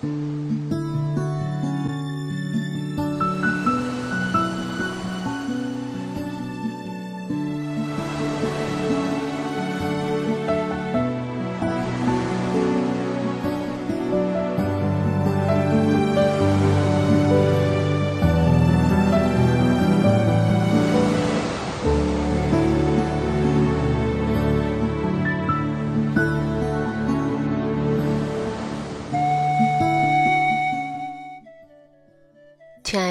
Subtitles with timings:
[0.00, 0.57] 亲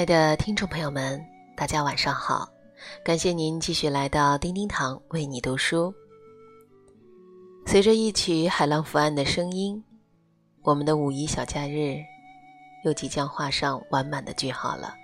[0.08, 1.22] 的听众朋友们，
[1.54, 2.48] 大家晚上好！
[3.04, 5.94] 感谢您继续来到叮叮堂为你读书。
[7.66, 9.84] 随着一曲海浪伏岸的声音，
[10.62, 11.98] 我们的五一小假日
[12.86, 14.94] 又即将画上完满的句号了。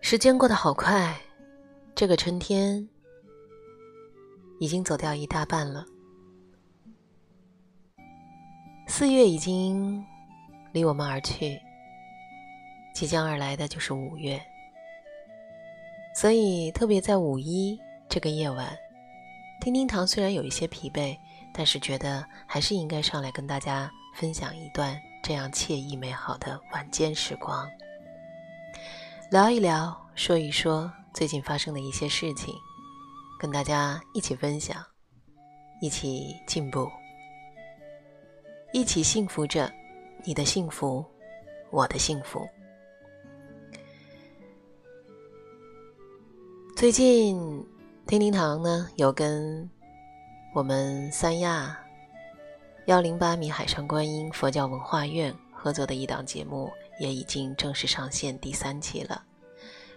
[0.00, 1.14] 时间过得好快，
[1.94, 2.88] 这个春天
[4.58, 5.84] 已经走掉一大半了。
[8.88, 10.02] 四月已经
[10.72, 11.60] 离我们而去。
[12.96, 14.40] 即将而来的就是五月，
[16.14, 18.74] 所以特别在五一这个夜晚，
[19.60, 21.14] 叮叮堂虽然有一些疲惫，
[21.52, 27.68] 但是觉得还是应该上来跟大家分享一段这样惬意美好的晚间时光，
[29.30, 32.54] 聊一聊，说一说最近发生的一些事情，
[33.38, 34.82] 跟大家一起分享，
[35.82, 36.90] 一起进步，
[38.72, 39.70] 一起幸福着，
[40.24, 41.04] 你的幸福，
[41.70, 42.48] 我的幸福。
[46.76, 47.66] 最近，
[48.06, 49.66] 叮叮堂呢有跟
[50.54, 51.74] 我们三亚
[52.84, 59.24] 幺零八米海上观音佛教文化院合作的一档节目，也已经正式上线第三期了，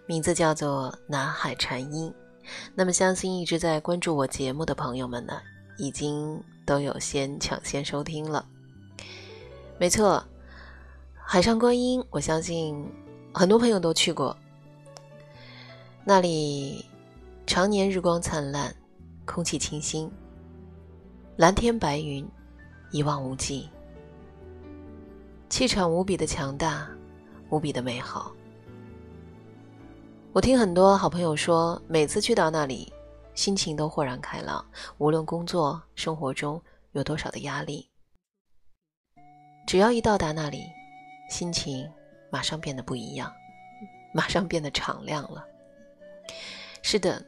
[0.06, 2.10] 名字叫做《南海禅音》。
[2.74, 5.34] 那么，相信一直在关注我节目的朋友们呢，
[5.78, 8.46] 已经都有先抢先收听了。
[9.78, 10.24] 没错，
[11.14, 12.90] 海上观音，我相信
[13.34, 14.34] 很多朋友都去过。
[16.12, 16.84] 那里
[17.46, 18.76] 常年日光灿烂，
[19.26, 20.12] 空气清新，
[21.38, 22.28] 蓝天白云，
[22.90, 23.70] 一望无际，
[25.50, 26.90] 气场无比的强大，
[27.52, 28.32] 无比的美好。
[30.34, 32.92] 我听很多好朋友说，每次去到那里，
[33.36, 34.66] 心情都豁然开朗，
[34.98, 36.60] 无论工作生活中
[36.94, 37.88] 有多少的压力，
[39.68, 40.64] 只要一到达那里，
[41.30, 41.88] 心情
[42.32, 43.32] 马上变得不一样，
[44.12, 45.46] 马上变得敞亮了。
[46.92, 47.24] 是的，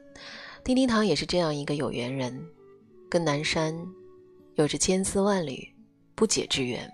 [0.64, 2.44] 丁丁堂也是这样一个有缘人，
[3.08, 3.72] 跟南山
[4.56, 5.72] 有着千丝万缕
[6.16, 6.92] 不解之缘。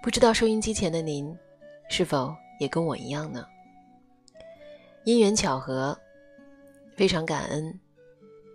[0.00, 1.36] 不知道收音机前的您，
[1.90, 3.44] 是否也跟我一样呢？
[5.02, 5.98] 因缘巧合，
[6.96, 7.76] 非常感恩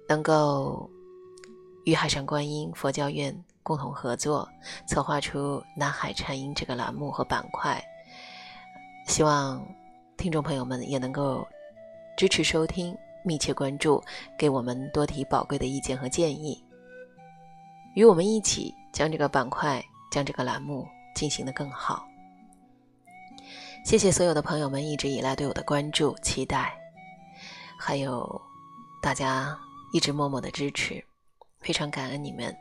[0.08, 0.90] 能够
[1.84, 4.48] 与海上观音佛教院共同合作，
[4.88, 7.84] 策划出南海禅音这个栏目和板块。
[9.10, 9.62] 希望
[10.16, 11.46] 听众朋友们也能够。
[12.16, 14.04] 支持收听，密切关注，
[14.38, 16.64] 给我们多提宝贵的意见和建议，
[17.96, 22.06] 与我们一起将这个板块、将这个栏目进行的更好。
[23.84, 26.74] 谢谢所有的朋友们一直以来对我的关注、期待，
[27.78, 28.42] 还有
[29.02, 29.58] 大家
[29.94, 31.04] 一直默默的支持，
[31.60, 32.56] 非常感恩你们。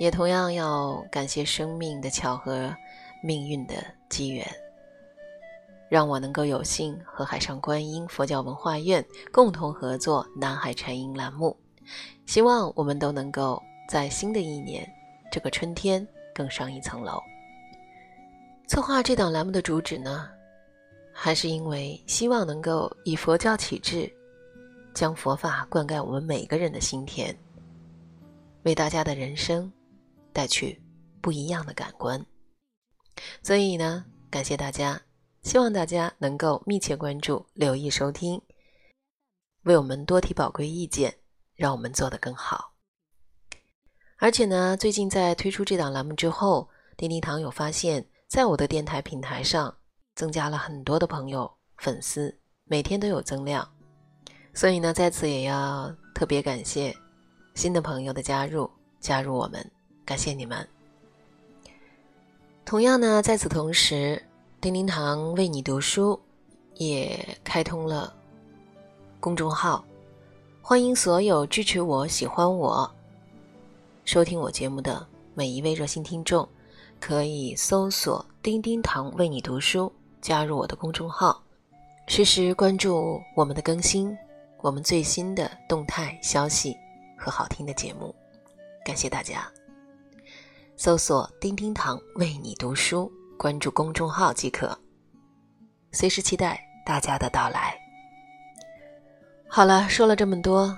[0.00, 2.74] 也同样要感谢生命的巧合、
[3.22, 3.74] 命运的
[4.08, 4.44] 机缘。
[5.90, 11.54] 让我能够有幸和海上观音佛教文化院共同合作南海禅音栏目，
[12.26, 14.88] 希望我们都能够在新的一年
[15.32, 17.20] 这个春天更上一层楼。
[18.68, 20.30] 策划这档栏目的主旨呢，
[21.12, 24.08] 还是因为希望能够以佛教启智，
[24.94, 27.36] 将佛法灌溉我们每个人的心田，
[28.62, 29.70] 为大家的人生
[30.32, 30.80] 带去
[31.20, 32.24] 不一样的感官。
[33.42, 35.00] 所以呢，感谢大家。
[35.42, 38.40] 希望大家能够密切关注、留意收听，
[39.62, 41.14] 为我们多提宝贵意见，
[41.56, 42.74] 让我们做得更好。
[44.18, 49.74] 而且呢，最近在推出这档栏目之后，叮叮堂有发现，在我的电台平台上
[50.14, 53.66] 增加了很多的朋友、粉丝，每天都有增量。
[54.52, 56.94] 所以呢，在此也要特别感谢
[57.54, 58.70] 新的朋友的加入，
[59.00, 59.70] 加入我们，
[60.04, 60.68] 感谢你们。
[62.66, 64.22] 同样呢，在此同时。
[64.60, 66.20] 叮叮堂为你读书，
[66.74, 68.14] 也开通了
[69.18, 69.82] 公众号，
[70.60, 72.88] 欢迎所有支持我、喜欢我、
[74.04, 76.46] 收听我节目的每一位热心听众，
[77.00, 79.90] 可以搜索“叮叮堂为你读书”，
[80.20, 81.42] 加入我的公众号，
[82.06, 84.14] 实时关注我们的更新，
[84.60, 86.76] 我们最新的动态消息
[87.16, 88.14] 和好听的节目。
[88.84, 89.50] 感谢大家。
[90.76, 93.10] 搜索“丁丁堂为你读书”，
[93.40, 94.78] 关注公众号即可。
[95.92, 97.74] 随时期待大家的到来。
[99.48, 100.76] 好了，说了这么多，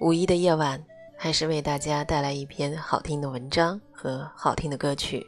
[0.00, 0.82] 五一的夜晚，
[1.18, 5.22] 还是为大家带来一篇好听的文章和好听的歌曲。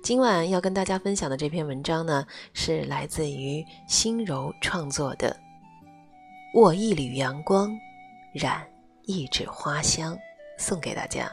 [0.00, 5.36] 今晚要跟大家分享的这篇文章呢，是来自于心柔创作的
[6.60, 7.68] 《握一缕阳光，
[8.32, 8.64] 染
[9.06, 10.14] 一纸花香》，
[10.56, 11.28] 送给大家。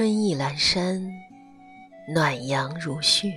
[0.00, 0.98] 春意阑珊，
[2.08, 3.30] 暖阳如絮。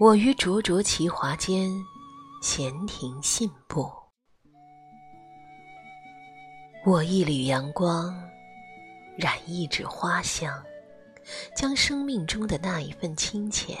[0.00, 1.70] 我于灼灼其华间。
[2.42, 3.88] 闲庭信步，
[6.84, 8.20] 我一缕阳光，
[9.16, 10.60] 染一纸花香，
[11.54, 13.78] 将生命中的那一份清浅，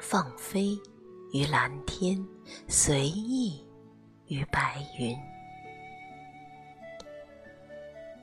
[0.00, 0.70] 放飞
[1.34, 2.18] 于蓝天，
[2.66, 3.62] 随意
[4.28, 5.14] 于白云。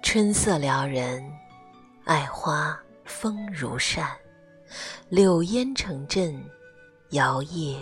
[0.02, 1.24] 春色撩人，
[2.12, 4.06] 爱花风如扇，
[5.08, 6.44] 柳烟成阵，
[7.12, 7.78] 摇曳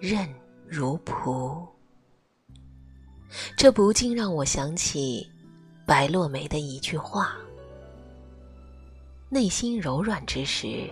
[0.00, 0.26] 任。
[0.66, 1.68] 如蒲，
[3.54, 5.30] 这不禁让我想起
[5.84, 7.36] 白落梅的一句话
[9.28, 10.90] ：“内心柔软之时，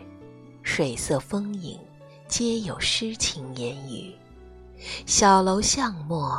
[0.63, 1.81] 水色风影
[2.29, 4.15] 皆有诗情言语；
[5.07, 6.39] 小楼巷陌，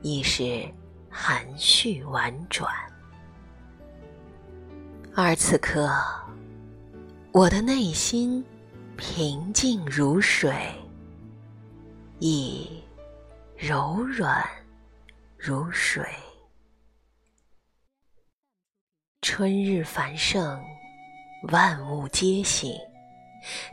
[0.00, 0.66] 亦是
[1.10, 2.66] 含蓄婉转。”
[5.18, 5.90] 而此刻，
[7.32, 8.44] 我的内心
[8.98, 10.54] 平静如水。
[12.18, 12.82] 亦
[13.56, 14.46] 柔软
[15.38, 16.04] 如水。
[19.22, 20.62] 春日繁盛，
[21.50, 22.74] 万物皆醒。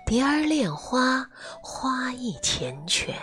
[0.06, 1.30] 蝶儿恋花，
[1.62, 3.14] 花意缱绻。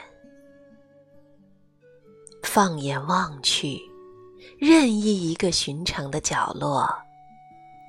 [2.42, 3.80] 放眼望去，
[4.58, 6.94] 任意一个寻常的角落，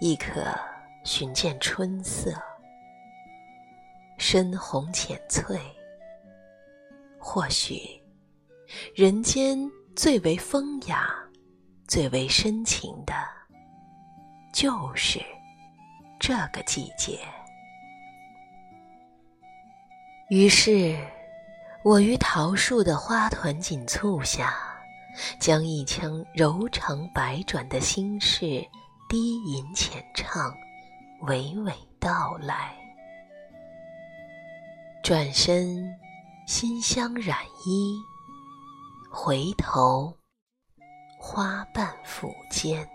[0.04, 0.42] 亦可
[1.04, 2.34] 寻见春色，
[4.18, 5.62] 深红浅翠。
[7.20, 8.02] 或许，
[8.96, 9.60] 人间
[9.96, 11.14] 最为风雅、
[11.88, 13.14] 最为深情的，
[14.52, 15.20] 就是
[16.20, 17.20] 这个季节。
[20.32, 20.98] 于是，
[21.84, 24.52] 我于桃树的花团锦簇下，
[25.40, 28.68] 将一腔柔肠百转的心事
[29.12, 30.56] 低吟浅唱，
[31.24, 32.74] 娓娓道来。
[35.04, 35.94] 转身。
[36.48, 37.98] 馨香染衣，
[39.10, 40.14] 回头，
[41.20, 42.88] 花瓣抚肩，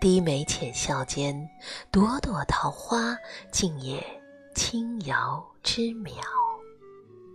[0.00, 1.48] 低眉浅笑间，
[1.90, 3.16] 朵朵桃花
[3.50, 4.02] 竟也
[4.54, 6.22] 轻摇之渺，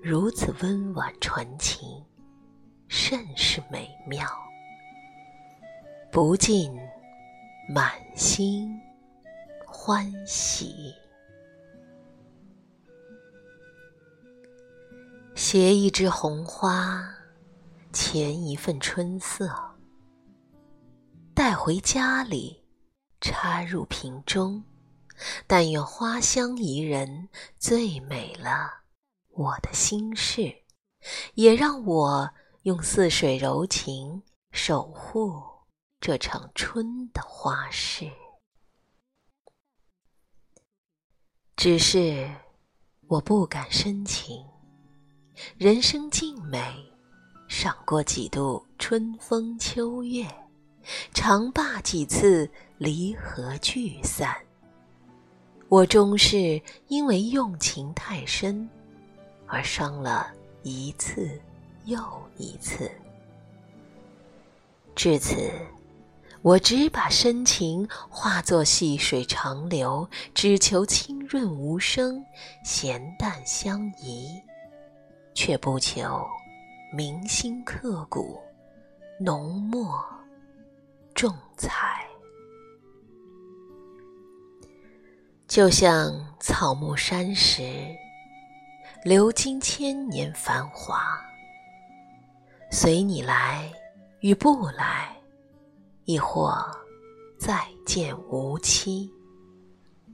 [0.02, 2.04] 如此温婉纯情，
[2.88, 4.28] 甚是美妙，
[6.12, 6.76] 不禁
[7.71, 8.81] 满心
[9.63, 10.92] 欢喜。
[15.36, 17.07] 携一枝红花，
[17.94, 19.56] 前一份春色，
[21.36, 22.66] 带回家里，
[23.21, 24.63] 插入瓶中。
[25.45, 27.30] 但愿花香宜人，
[27.60, 28.81] 最美了
[29.27, 30.56] 我的心事，
[31.35, 32.31] 也让我
[32.64, 35.44] 用似水柔情守护
[36.02, 38.10] 这场春的花事。
[41.58, 42.30] 只是
[43.08, 44.46] 我不敢深情。
[45.58, 46.60] 人生静美，
[47.50, 50.26] 赏过几度春风秋月，
[51.14, 54.34] 长罢几次离合聚散。
[55.68, 58.68] 我终是因为用情太深，
[59.46, 61.40] 而伤了一次
[61.84, 62.02] 又
[62.38, 62.90] 一次。
[64.96, 65.52] 至此，
[66.42, 72.24] 我只把深情化作细水长流，只求清润无声，
[72.64, 74.42] 咸淡相宜。
[75.36, 76.28] 却不求
[76.92, 78.38] 铭心刻骨、
[79.22, 80.04] 浓墨
[81.14, 82.06] 重彩，
[85.48, 87.96] 就像草木山石，
[89.06, 91.22] 流经千年繁华，
[92.69, 93.72] 随你来
[94.19, 95.16] 与不来，
[96.09, 96.59] 亦或
[97.37, 99.13] 再见无期，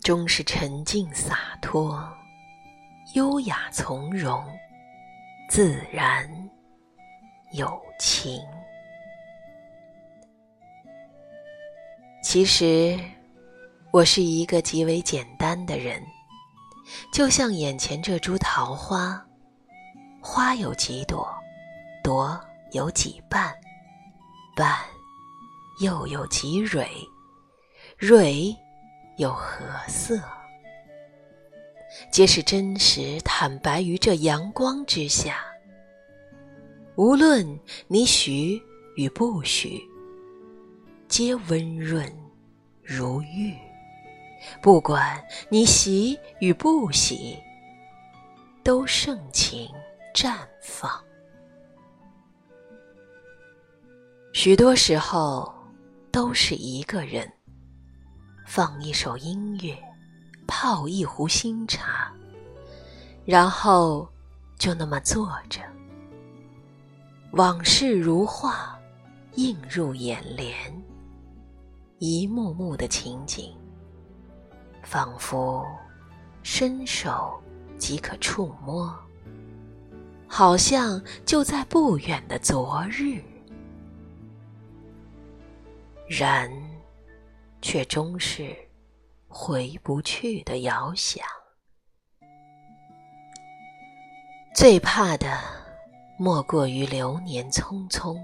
[0.03, 2.05] 终是沉静洒脱、
[3.13, 4.43] 优雅从容。
[5.49, 6.29] 自然
[7.53, 8.41] 有情。
[12.21, 12.99] 其实，
[13.93, 16.03] 我是一个极为简单的人，
[17.13, 19.25] 就像眼前这株桃花，
[20.21, 21.25] 花有几朵，
[22.03, 22.37] 朵
[22.73, 23.55] 有几瓣，
[24.57, 24.77] 瓣
[25.79, 26.87] 又有几蕊，
[27.97, 28.55] 蕊
[29.17, 30.19] 有何色？
[32.11, 35.45] 皆是真实坦白于这阳光之下。
[36.95, 38.61] 无论你许
[38.95, 39.81] 与不许，
[41.07, 42.05] 皆温润
[42.81, 43.53] 如玉；
[44.61, 47.37] 不管你喜与不喜，
[48.63, 49.69] 都盛情。
[50.15, 50.89] 绽放。
[54.31, 55.53] 许多时候，
[56.15, 57.29] 都是一个人，
[58.45, 59.77] 放一首音乐，
[60.47, 62.09] 泡一壶新茶，
[63.25, 64.07] 然后
[64.57, 65.59] 就那么坐着，
[67.31, 68.79] 往事如画，
[69.33, 70.55] 映入眼帘，
[71.99, 73.51] 一幕幕的情景，
[74.83, 75.67] 仿佛
[76.43, 77.37] 伸手
[77.77, 78.97] 即可触摸。
[80.29, 83.21] 好像就在不远的昨日，
[86.07, 86.51] 然
[87.61, 88.55] 却终是
[89.27, 91.25] 回不去的遥想。
[94.55, 95.37] 最怕的
[96.17, 98.17] 莫过于流年匆匆，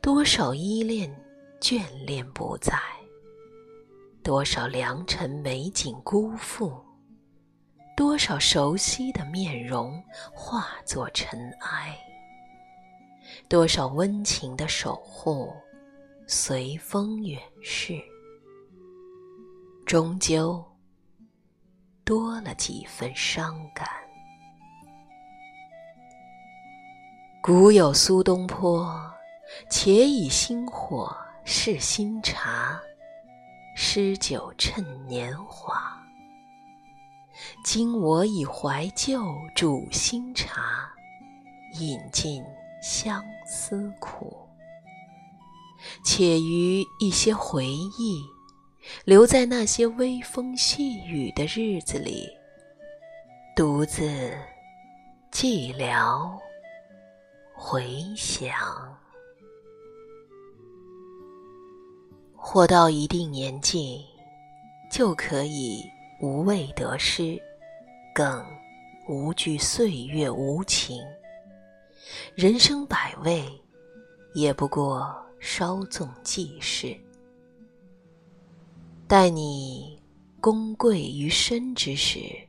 [0.00, 1.14] 多少依恋
[1.60, 2.78] 眷恋不在，
[4.22, 6.82] 多少良辰美景辜负。
[7.96, 10.02] 多少熟悉的面容
[10.34, 11.96] 化作尘埃，
[13.48, 15.54] 多少温情的守护
[16.26, 18.02] 随风远逝，
[19.84, 20.64] 终究
[22.02, 23.86] 多了几分伤感。
[27.42, 28.98] 古有苏东坡，
[29.68, 31.14] 且以新火
[31.44, 32.80] 试新茶，
[33.76, 36.02] 诗酒趁年华。
[37.62, 39.22] 今我以怀旧
[39.54, 40.90] 煮新茶，
[41.78, 42.42] 饮尽
[42.80, 44.43] 相思苦。
[46.04, 48.24] 且于一些回忆，
[49.04, 52.28] 留在那些微风细雨的日子里，
[53.56, 54.32] 独自
[55.32, 56.30] 寂寥
[57.54, 58.52] 回想。
[62.36, 64.04] 活到一定年纪，
[64.90, 65.82] 就可以。
[66.20, 67.38] 无畏得失，
[68.14, 68.42] 更
[69.08, 71.02] 无惧岁月无情。
[72.34, 73.44] 人生百味，
[74.32, 75.14] 也不过
[75.46, 76.98] 稍纵即逝。
[79.06, 80.02] 待你
[80.40, 82.48] 功贵于身之时，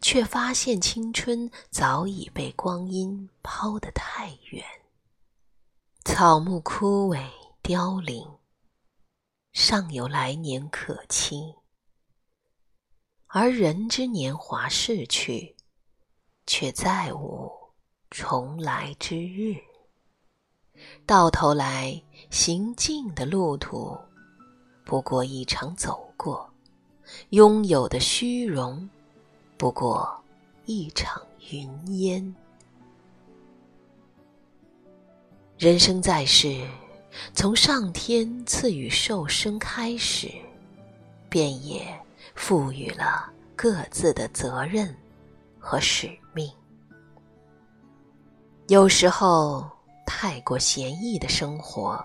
[0.00, 4.64] 却发现青春早已被光阴抛得太远，
[6.06, 7.22] 草木枯萎
[7.62, 8.26] 凋零，
[9.52, 11.54] 尚有来年可期。
[13.26, 15.54] 而人之年华逝去，
[16.46, 17.52] 却再无
[18.10, 19.54] 重来之日。
[21.06, 23.98] 到头来，行进的路途，
[24.84, 26.48] 不过一场走过；
[27.30, 28.88] 拥有的虚荣，
[29.56, 30.08] 不过
[30.64, 31.68] 一场云
[32.00, 32.34] 烟。
[35.58, 36.66] 人生在世，
[37.34, 40.30] 从上天赐予受生开始，
[41.28, 41.86] 便也。
[42.34, 44.94] 赋予了各自的责任
[45.58, 46.50] 和使命。
[48.68, 49.68] 有时候，
[50.06, 52.04] 太过闲逸的生活，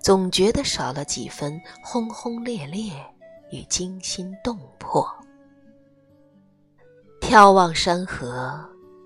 [0.00, 2.92] 总觉得少了几分轰轰烈烈
[3.50, 5.08] 与惊心动魄。
[7.20, 8.58] 眺望山河，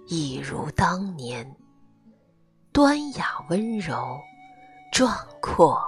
[0.07, 1.45] 一如当年，
[2.73, 4.19] 端雅温柔，
[4.93, 5.81] 壮阔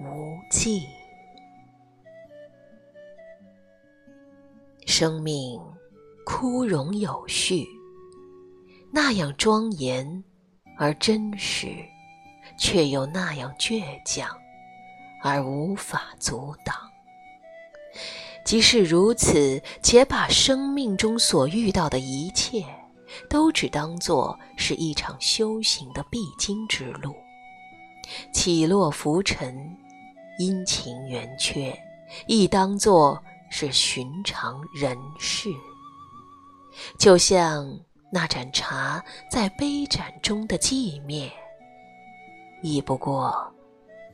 [0.00, 0.86] 无际。
[4.86, 5.60] 生命
[6.24, 7.66] 枯荣有序，
[8.90, 10.24] 那样庄严
[10.80, 11.68] 而真实，
[12.56, 14.34] 却又那样倔强
[15.22, 16.74] 而无法阻挡。
[18.46, 22.64] 即使如此，且把生命中所遇到的一切，
[23.28, 27.14] 都只当作是一场修行的必经之路，
[28.32, 29.76] 起落浮沉，
[30.38, 31.78] 阴晴圆缺，
[32.26, 33.22] 亦当作。
[33.52, 35.50] 是寻常人事，
[37.00, 37.68] 就像
[38.12, 41.30] 那盏茶在杯盏中的寂灭，
[42.60, 43.32] 亦不过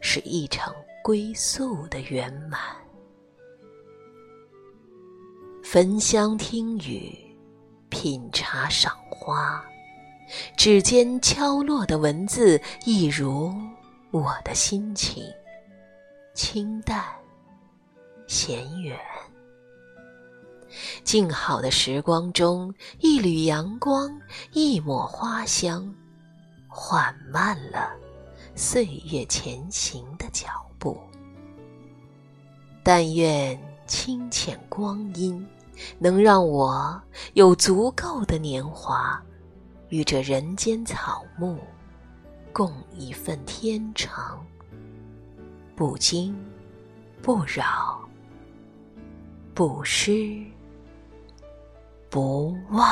[0.01, 2.61] 是一场归宿的圆满。
[5.65, 7.11] 焚香听雨，
[7.89, 9.65] 品茶赏花，
[10.57, 13.53] 指尖敲落的文字，一如
[14.11, 15.25] 我的心情，
[16.35, 17.03] 清淡。
[18.29, 18.99] 闲远，
[21.05, 24.11] 静好的时光中，一缕阳光，
[24.53, 25.95] 一抹花香，
[26.69, 27.91] 缓慢了
[28.55, 30.99] 岁月前行的脚步。
[32.83, 35.45] 但愿清浅光阴，
[35.99, 37.01] 能让我
[37.35, 39.21] 有足够的年华，
[39.89, 41.59] 与这人间草木，
[42.53, 44.45] 共一份天长。
[45.75, 46.35] 不惊，
[47.21, 48.01] 不扰，
[49.53, 50.43] 不失。
[52.09, 52.87] 不忘。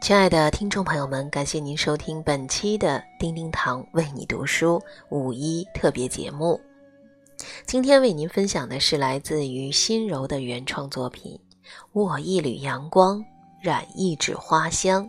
[0.00, 6.60] 亲爱的听众朋友们，感谢您收听本期的叮叮堂为你读书五一特别节目。
[7.72, 11.40] 今天为您分享的是来自于心柔的原创作品
[11.92, 13.24] 《握一缕阳光，
[13.62, 15.06] 染一纸花香》，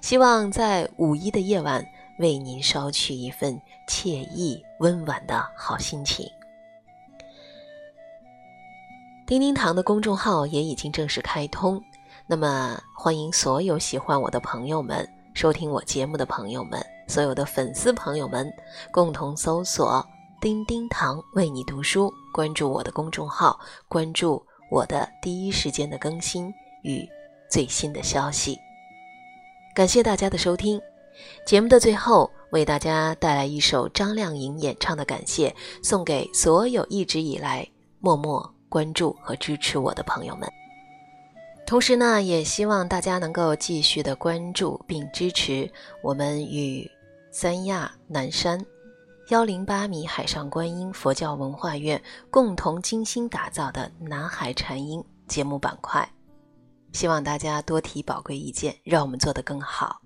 [0.00, 1.86] 希望在五一的夜晚
[2.18, 3.56] 为您捎去一份
[3.88, 6.28] 惬意温婉的好心情。
[9.24, 11.80] 叮叮堂的公众号也已经正式开通，
[12.26, 18.52] 那么欢迎所有喜欢我的朋友们、收听我节目的朋友们、所有的粉丝朋友们
[18.90, 20.04] 共同搜索。
[20.40, 26.52] 叮叮堂为你读书，关注我的公众号，关注我的第一时间的更新
[26.82, 27.08] 与
[27.50, 28.58] 最新的消息。
[29.74, 30.80] 感谢大家的收听，
[31.46, 35.48] 节目的最后为大家带来一首张靓颖演唱的《感谢》，
[35.82, 37.66] 送给所有一直以来
[37.98, 40.48] 默默关注和支持我的朋友们。
[41.66, 45.68] 同时呢，也希望大家能够继续的关注并支持
[46.02, 46.88] 我们与
[47.32, 48.64] 三亚南山。
[49.28, 56.08] 幺零八米海上观音佛教文化院共同精心打造的南海禅音节目板块，
[56.92, 60.00] 希望大家多提宝贵意见，让我们做得更好。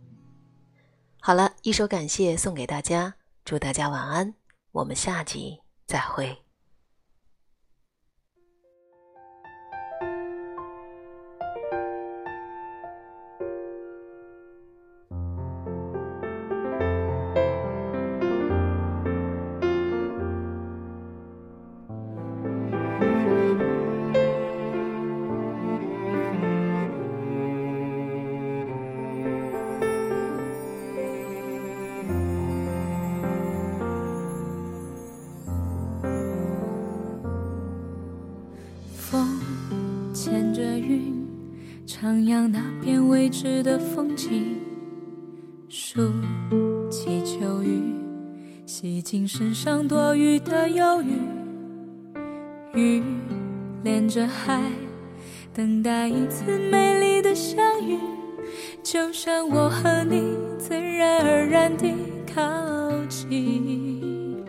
[1.21, 3.13] 好了，一首感谢送给大家，
[3.45, 4.35] 祝大家晚安，
[4.73, 6.50] 我们下集再会。
[43.41, 44.59] 片未知的风景，
[45.71, 46.13] 数
[46.91, 47.81] 起秋雨，
[48.67, 51.15] 洗净身上多余的忧郁。
[52.79, 53.03] 雨
[53.83, 54.61] 连着海，
[55.55, 57.99] 等待一次美丽的相遇。
[58.83, 61.95] 就像我和你自然而然地
[62.35, 62.43] 靠
[63.09, 64.45] 近，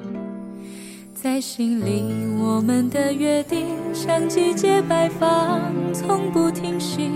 [1.13, 2.03] 在心里
[2.37, 7.09] 我们的约定像季节摆放，从不停息。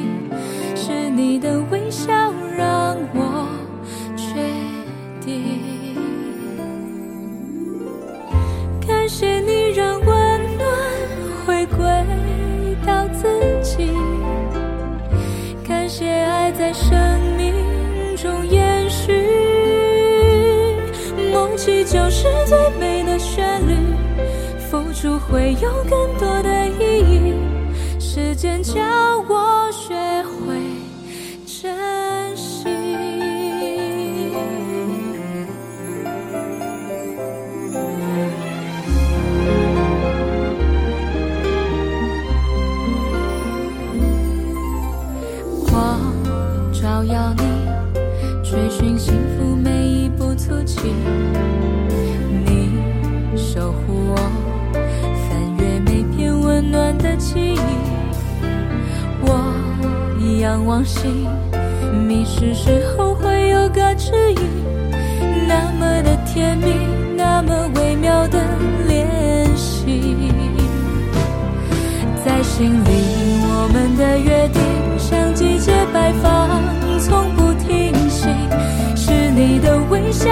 [0.85, 2.13] 是你的微笑
[2.55, 3.47] 让我
[4.15, 4.35] 决
[5.19, 5.95] 定，
[8.87, 10.07] 感谢你让温
[10.59, 10.67] 暖
[11.43, 11.77] 回归
[12.85, 13.27] 到自
[13.63, 13.89] 己，
[15.67, 16.95] 感谢爱在生
[17.35, 17.51] 命
[18.15, 19.25] 中延续，
[21.33, 23.75] 梦起就是最美的旋律，
[24.69, 27.33] 付出会有更多的意义，
[27.99, 28.75] 时间教
[29.27, 30.74] 我学会。
[50.83, 52.71] 你
[53.37, 54.15] 守护我，
[55.27, 57.59] 翻阅每片温暖的记忆。
[59.21, 59.53] 我
[60.41, 61.27] 仰望星，
[62.07, 64.37] 迷失时候会有个指引，
[65.47, 66.73] 那么的甜蜜，
[67.15, 68.39] 那么微妙的
[68.87, 70.15] 联系，
[72.25, 72.89] 在心里，
[73.41, 74.61] 我们的约定
[74.97, 76.61] 像季节摆放，
[76.99, 78.27] 从不停息，
[78.95, 80.29] 是你的微笑